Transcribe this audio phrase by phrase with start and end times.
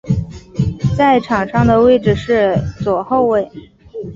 [0.97, 3.47] 在场上的位置是左后卫。